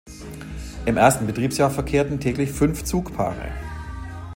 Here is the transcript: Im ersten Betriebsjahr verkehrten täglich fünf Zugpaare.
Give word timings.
Im 0.87 0.97
ersten 0.97 1.27
Betriebsjahr 1.27 1.69
verkehrten 1.69 2.19
täglich 2.19 2.49
fünf 2.49 2.83
Zugpaare. 2.85 3.51